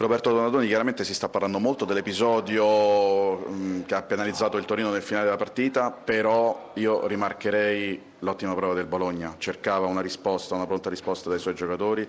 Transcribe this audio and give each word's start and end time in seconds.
Roberto 0.00 0.32
Donadoni, 0.32 0.66
chiaramente 0.66 1.04
si 1.04 1.12
sta 1.12 1.28
parlando 1.28 1.58
molto 1.58 1.84
dell'episodio 1.84 3.36
mm, 3.36 3.82
che 3.82 3.94
ha 3.94 4.00
penalizzato 4.00 4.56
il 4.56 4.64
Torino 4.64 4.88
nel 4.90 5.02
finale 5.02 5.26
della 5.26 5.36
partita, 5.36 5.90
però 5.90 6.70
io 6.76 7.06
rimarcherei 7.06 8.02
l'ottima 8.20 8.54
prova 8.54 8.72
del 8.72 8.86
Bologna, 8.86 9.34
cercava 9.36 9.84
una 9.88 10.00
risposta, 10.00 10.54
una 10.54 10.64
pronta 10.64 10.88
risposta 10.88 11.28
dai 11.28 11.38
suoi 11.38 11.52
giocatori, 11.52 12.08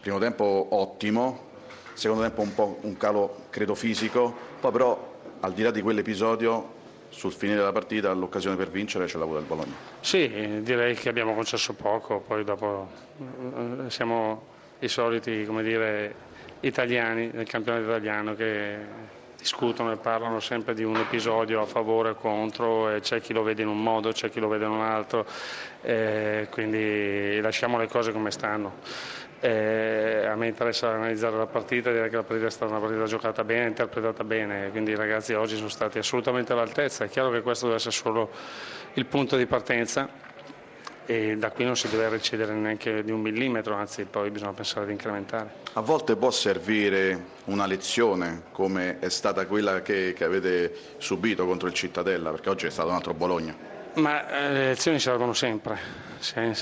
primo 0.00 0.18
tempo 0.18 0.66
ottimo, 0.70 1.46
secondo 1.92 2.24
tempo 2.24 2.40
un 2.40 2.54
po' 2.54 2.78
un 2.80 2.96
calo 2.96 3.44
credo 3.50 3.76
fisico, 3.76 4.34
poi 4.58 4.72
però 4.72 5.14
al 5.38 5.52
di 5.52 5.62
là 5.62 5.70
di 5.70 5.80
quell'episodio 5.80 6.74
sul 7.08 7.30
finire 7.30 7.58
della 7.58 7.70
partita 7.70 8.12
l'occasione 8.14 8.56
per 8.56 8.68
vincere 8.68 9.06
ce 9.06 9.16
l'ha 9.16 9.22
avuta 9.22 9.38
il 9.38 9.46
Bologna. 9.46 9.74
Sì, 10.00 10.60
direi 10.62 10.96
che 10.96 11.08
abbiamo 11.08 11.34
concesso 11.34 11.72
poco, 11.74 12.18
poi 12.18 12.42
dopo 12.42 12.88
eh, 13.16 13.90
siamo 13.90 14.56
i 14.80 14.88
soliti 14.88 15.44
come 15.44 15.62
dire, 15.62 16.14
italiani 16.60 17.30
del 17.30 17.46
campionato 17.46 17.84
italiano 17.84 18.34
che 18.34 18.76
discutono 19.38 19.92
e 19.92 19.96
parlano 19.96 20.40
sempre 20.40 20.74
di 20.74 20.82
un 20.82 20.96
episodio 20.96 21.60
a 21.60 21.64
favore 21.64 22.10
o 22.10 22.14
contro 22.14 22.90
e 22.90 23.00
c'è 23.00 23.20
chi 23.20 23.32
lo 23.32 23.42
vede 23.42 23.62
in 23.62 23.68
un 23.68 23.80
modo, 23.80 24.10
c'è 24.10 24.30
chi 24.30 24.40
lo 24.40 24.48
vede 24.48 24.64
in 24.64 24.72
un 24.72 24.80
altro, 24.80 25.24
quindi 26.50 27.40
lasciamo 27.40 27.78
le 27.78 27.86
cose 27.86 28.12
come 28.12 28.30
stanno. 28.32 29.26
Eh, 29.40 30.26
a 30.26 30.34
me 30.34 30.48
interessa 30.48 30.90
analizzare 30.90 31.36
la 31.36 31.46
partita, 31.46 31.92
dire 31.92 32.08
che 32.08 32.16
la 32.16 32.24
partita 32.24 32.48
è 32.48 32.50
stata 32.50 32.72
una 32.72 32.80
partita 32.80 33.04
giocata 33.04 33.44
bene, 33.44 33.68
interpretata 33.68 34.24
bene, 34.24 34.70
quindi 34.70 34.90
i 34.90 34.96
ragazzi 34.96 35.32
oggi 35.34 35.54
sono 35.54 35.68
stati 35.68 35.98
assolutamente 35.98 36.52
all'altezza, 36.52 37.04
è 37.04 37.08
chiaro 37.08 37.30
che 37.30 37.40
questo 37.42 37.66
deve 37.66 37.76
essere 37.76 37.94
solo 37.94 38.30
il 38.94 39.06
punto 39.06 39.36
di 39.36 39.46
partenza 39.46 40.26
e 41.10 41.38
da 41.38 41.50
qui 41.52 41.64
non 41.64 41.74
si 41.74 41.88
deve 41.88 42.10
recedere 42.10 42.52
neanche 42.52 43.02
di 43.02 43.10
un 43.10 43.22
millimetro, 43.22 43.74
anzi 43.74 44.04
poi 44.04 44.30
bisogna 44.30 44.52
pensare 44.52 44.84
di 44.84 44.92
incrementare. 44.92 45.50
A 45.72 45.80
volte 45.80 46.16
può 46.16 46.30
servire 46.30 47.24
una 47.46 47.64
lezione 47.64 48.42
come 48.52 48.98
è 48.98 49.08
stata 49.08 49.46
quella 49.46 49.80
che, 49.80 50.12
che 50.14 50.24
avete 50.24 50.70
subito 50.98 51.46
contro 51.46 51.66
il 51.66 51.72
Cittadella, 51.72 52.30
perché 52.30 52.50
oggi 52.50 52.66
è 52.66 52.70
stato 52.70 52.90
un 52.90 52.96
altro 52.96 53.14
Bologna. 53.14 53.56
Ma 53.94 54.28
eh, 54.28 54.52
le 54.52 54.66
lezioni 54.66 54.98
servono 54.98 55.32
sempre, 55.32 55.78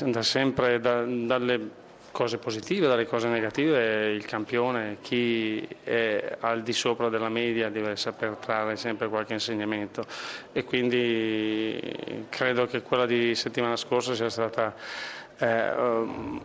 da 0.05 0.23
sempre 0.23 0.79
da, 0.79 1.03
dalle 1.03 1.71
cose 2.17 2.39
positive, 2.39 2.87
dalle 2.87 3.05
cose 3.05 3.29
negative, 3.29 4.07
il 4.13 4.25
campione, 4.25 4.97
chi 5.03 5.69
è 5.85 6.39
al 6.41 6.63
di 6.63 6.73
sopra 6.73 7.11
della 7.11 7.29
media 7.29 7.69
deve 7.69 7.95
saper 7.97 8.37
trarre 8.37 8.77
sempre 8.77 9.09
qualche 9.11 9.35
insegnamento. 9.35 10.03
E 10.51 10.65
quindi 10.65 12.25
credo 12.31 12.65
che 12.65 12.81
quella 12.81 13.05
di 13.05 13.35
settimana 13.35 13.77
scorsa 13.77 14.15
sia 14.15 14.31
stata 14.31 14.75
eh, 15.39 15.73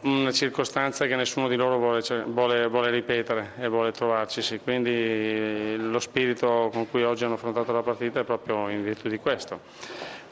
una 0.01 0.31
circostanza 0.31 1.05
che 1.05 1.15
nessuno 1.15 1.47
di 1.47 1.55
loro 1.55 1.77
vuole, 1.77 2.01
vuole, 2.27 2.67
vuole, 2.67 2.89
ripetere 2.89 3.51
e 3.57 3.67
vuole 3.67 3.91
trovarci, 3.91 4.59
quindi 4.59 5.75
lo 5.77 5.99
spirito 5.99 6.69
con 6.71 6.89
cui 6.89 7.03
oggi 7.03 7.23
hanno 7.23 7.35
affrontato 7.35 7.71
la 7.71 7.83
partita 7.83 8.19
è 8.19 8.23
proprio 8.23 8.69
in 8.69 8.83
virtù 8.83 9.07
di 9.07 9.17
questo. 9.17 9.59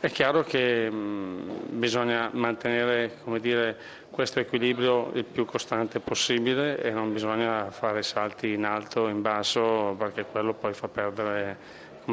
È 0.01 0.09
chiaro 0.09 0.43
che 0.43 0.89
bisogna 0.89 2.29
mantenere 2.31 3.17
dire, 3.41 3.75
questo 4.09 4.39
equilibrio 4.39 5.11
il 5.13 5.25
più 5.25 5.43
costante 5.43 5.99
possibile 5.99 6.81
e 6.81 6.89
non 6.91 7.11
bisogna 7.11 7.69
fare 7.69 8.01
salti 8.01 8.53
in 8.53 8.63
alto 8.63 9.01
o 9.01 9.07
in 9.09 9.21
basso 9.21 9.95
perché 9.97 10.23
quello 10.23 10.53
poi 10.53 10.73
fa 10.73 10.87
perdere 10.87 11.57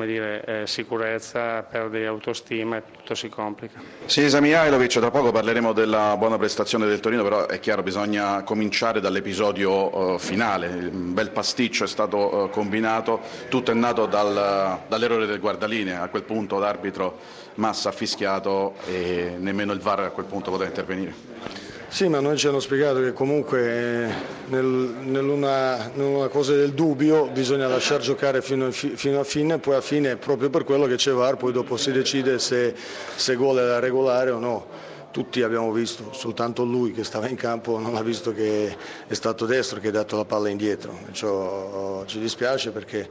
dire, 0.04 0.44
eh, 0.44 0.66
sicurezza, 0.66 1.62
perde 1.62 2.06
autostima 2.06 2.76
e 2.76 2.82
tutto 2.90 3.14
si 3.14 3.28
complica. 3.28 3.80
Sinisa 4.04 4.40
Mihailovic, 4.40 4.98
tra 4.98 5.10
poco 5.10 5.32
parleremo 5.32 5.72
della 5.72 6.16
buona 6.18 6.36
prestazione 6.36 6.86
del 6.86 7.00
Torino, 7.00 7.22
però 7.22 7.46
è 7.46 7.58
chiaro 7.60 7.82
bisogna 7.82 8.42
cominciare 8.42 9.00
dall'episodio 9.00 9.96
uh, 10.14 10.18
finale, 10.18 10.66
un 10.66 11.14
bel 11.14 11.30
pasticcio 11.30 11.84
è 11.84 11.88
stato 11.88 12.16
uh, 12.18 12.50
combinato, 12.50 13.20
tutto 13.48 13.70
è 13.70 13.74
nato 13.74 14.06
dal, 14.06 14.80
dall'errore 14.88 15.26
del 15.26 15.40
guardalinea, 15.40 16.02
a 16.02 16.08
quel 16.08 16.24
punto 16.24 16.58
l'arbitro 16.58 17.44
Massa 17.54 17.88
ha 17.88 17.92
fischiato 17.92 18.74
e 18.86 19.36
nemmeno 19.38 19.72
il 19.72 19.80
VAR 19.80 20.00
a 20.00 20.10
quel 20.10 20.26
punto 20.26 20.50
poteva 20.50 20.68
intervenire. 20.68 21.65
Sì, 21.88 22.08
ma 22.08 22.20
noi 22.20 22.36
ci 22.36 22.48
hanno 22.48 22.58
spiegato 22.58 23.00
che 23.00 23.12
comunque 23.12 23.60
eh, 23.62 24.12
nel, 24.48 24.64
nell'una, 24.64 25.88
nell'una, 25.94 26.28
cosa 26.28 26.52
del 26.52 26.72
dubbio 26.72 27.28
bisogna 27.28 27.68
lasciare 27.68 28.02
giocare 28.02 28.42
fino, 28.42 28.70
fino, 28.72 29.20
a 29.20 29.24
fine, 29.24 29.58
poi 29.58 29.76
a 29.76 29.80
fine 29.80 30.16
proprio 30.16 30.50
per 30.50 30.64
quello 30.64 30.86
che 30.86 30.96
c'è 30.96 31.12
VAR, 31.12 31.36
poi 31.36 31.52
dopo 31.52 31.76
si 31.76 31.92
decide 31.92 32.38
se, 32.38 32.74
se 33.14 33.36
gol 33.36 33.58
era 33.58 33.78
regolare 33.78 34.30
o 34.30 34.38
no. 34.38 34.66
Tutti 35.10 35.40
abbiamo 35.42 35.72
visto, 35.72 36.12
soltanto 36.12 36.64
lui 36.64 36.92
che 36.92 37.04
stava 37.04 37.28
in 37.28 37.36
campo 37.36 37.78
non 37.78 37.94
ha 37.94 38.02
visto 38.02 38.34
che 38.34 38.76
è 39.06 39.14
stato 39.14 39.46
destro 39.46 39.80
che 39.80 39.88
ha 39.88 39.92
dato 39.92 40.16
la 40.16 40.24
palla 40.26 40.50
indietro. 40.50 40.92
Ciò, 41.12 42.04
ci 42.04 42.18
dispiace 42.18 42.72
perché 42.72 43.08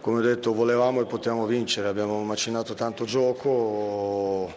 come 0.00 0.20
ho 0.20 0.22
detto 0.22 0.54
volevamo 0.54 1.00
e 1.00 1.04
potevamo 1.04 1.44
vincere, 1.44 1.88
abbiamo 1.88 2.22
macinato 2.22 2.72
tanto 2.74 3.04
gioco, 3.04 4.50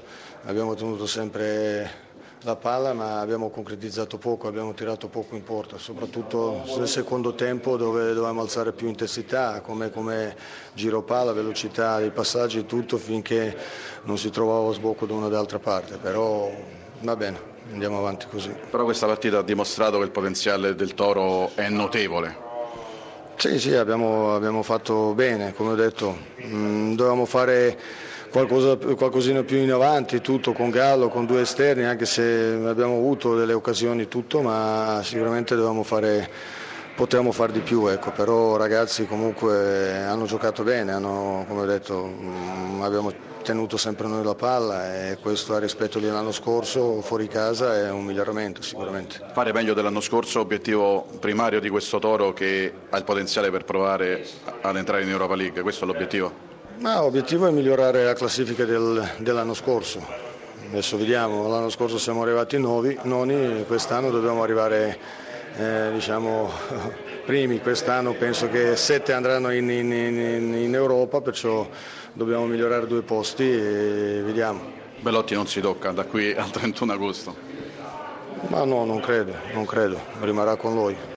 abbiamo 0.46 0.76
tenuto 0.76 1.06
sempre 1.06 2.06
la 2.42 2.56
palla 2.56 2.94
ma 2.94 3.20
abbiamo 3.20 3.50
concretizzato 3.50 4.18
poco, 4.18 4.48
abbiamo 4.48 4.74
tirato 4.74 5.08
poco 5.08 5.36
in 5.36 5.44
porta, 5.44 5.78
soprattutto 5.78 6.64
nel 6.78 6.88
secondo 6.88 7.34
tempo 7.34 7.78
dove 7.78 8.14
dovevamo 8.14 8.42
alzare 8.42 8.74
più 8.74 8.88
intensità, 8.88 9.62
come, 9.62 9.90
come 9.90 10.36
giro 10.74 11.02
palla, 11.02 11.34
velocità 11.34 12.00
dei 12.00 12.12
passaggi 12.12 12.60
e 12.60 12.66
tutto 12.66 12.98
finché 12.98 13.56
non 14.04 14.18
si 14.18 14.30
trovava 14.30 14.72
sbocco 14.72 15.06
da 15.06 15.14
una 15.14 15.26
o 15.26 15.30
dall'altra 15.30 15.60
parte, 15.60 15.98
però 15.98 16.50
va 17.02 17.16
bene, 17.16 17.40
andiamo 17.72 17.98
avanti 17.98 18.28
così. 18.30 18.54
Però 18.70 18.84
questa 18.84 19.08
partita 19.08 19.40
ha 19.40 19.44
dimostrato 19.44 19.98
che 19.98 20.04
il 20.04 20.12
potenziale 20.12 20.76
del 20.76 20.94
Toro 20.94 21.52
è 21.56 21.70
notevole. 21.70 22.46
Sì, 23.38 23.60
sì, 23.60 23.76
abbiamo, 23.76 24.34
abbiamo 24.34 24.64
fatto 24.64 25.14
bene, 25.14 25.54
come 25.54 25.72
ho 25.72 25.76
detto, 25.76 26.18
mm, 26.44 26.96
dovevamo 26.96 27.26
fare 27.26 27.78
qualcosa, 28.30 28.76
qualcosina 28.78 29.44
più 29.44 29.58
in 29.58 29.72
avanti, 29.72 30.22
tutto 30.22 30.54
con 30.54 30.70
Gallo, 30.70 31.10
con 31.10 31.26
due 31.26 31.42
esterni, 31.42 31.84
anche 31.84 32.06
se 32.06 32.60
abbiamo 32.66 32.96
avuto 32.98 33.36
delle 33.36 33.54
occasioni 33.54 34.08
tutto, 34.08 34.42
ma 34.42 35.02
sicuramente 35.04 35.56
dovevamo 35.56 35.84
fare, 35.84 36.30
potevamo 36.96 37.32
fare 37.32 37.52
di 37.52 37.60
più, 37.60 37.88
ecco. 37.88 38.12
però 38.12 38.58
ragazzi 38.58 39.06
comunque 39.06 40.04
hanno 40.04 40.26
giocato 40.26 40.64
bene, 40.64 40.94
hanno, 40.94 41.46
come 41.48 41.62
ho 41.62 41.66
detto, 41.66 42.06
mm, 42.06 42.82
abbiamo 42.82 43.14
tenuto 43.44 43.78
sempre 43.78 44.08
noi 44.08 44.26
la 44.26 44.36
palla 44.36 45.10
e 45.10 45.18
questo 45.22 45.56
a 45.56 45.60
rispetto 45.60 46.00
dell'anno 46.00 46.34
scorso 46.34 47.00
fuori 47.00 47.30
casa 47.30 47.78
è 47.78 47.90
un 47.90 48.04
miglioramento 48.04 48.62
sicuramente. 48.62 49.22
Fare 49.32 49.54
meglio 49.54 49.74
dell'anno 49.74 50.02
scorso, 50.02 50.42
obiettivo 50.42 51.08
primario 51.22 51.62
di 51.62 51.70
questo 51.70 51.98
Toro 51.98 52.34
che 52.34 52.74
ha 52.90 52.98
il 52.98 53.06
potenziale 53.06 53.50
per 53.50 53.64
provare 53.64 54.26
ad 54.62 54.76
entrare 54.76 55.04
in 55.04 55.10
Europa 55.10 55.36
League, 55.36 55.62
questo 55.62 55.86
è 55.86 55.88
l'obiettivo? 55.88 56.47
L'obiettivo 56.82 57.48
è 57.48 57.52
migliorare 57.52 58.04
la 58.04 58.14
classifica 58.14 58.66
del, 58.66 59.08
dell'anno 59.18 59.54
scorso. 59.54 60.06
Adesso 60.70 60.98
vediamo, 60.98 61.48
l'anno 61.48 61.70
scorso 61.70 61.98
siamo 61.98 62.24
arrivati 62.24 62.60
novi, 62.60 62.98
noni, 63.04 63.64
quest'anno 63.66 64.10
dobbiamo 64.10 64.44
arrivare 64.44 65.00
eh, 65.56 65.92
diciamo, 65.94 66.52
primi, 67.26 67.62
quest'anno 67.62 68.14
penso 68.14 68.50
che 68.50 68.76
sette 68.76 69.14
andranno 69.14 69.52
in, 69.52 69.70
in, 69.70 69.92
in, 69.92 70.54
in, 70.54 70.76
Europa, 70.76 71.22
perciò 71.22 71.68
dobbiamo 72.14 72.46
migliorare 72.46 72.86
due 72.86 73.02
posti 73.02 73.44
e 73.44 74.22
vediamo. 74.26 74.60
Belotti 75.00 75.36
non 75.36 75.48
si 75.48 75.62
tocca 75.62 75.92
da 75.92 76.04
qui 76.04 76.34
al 76.34 76.52
31 76.52 76.92
agosto? 76.92 77.36
Ma 78.48 78.66
no, 78.66 78.84
non 78.84 79.00
credo, 79.00 79.34
non 79.54 79.66
credo, 79.66 80.00
rimarrà 80.20 80.58
con 80.58 80.74
lui. 80.74 80.98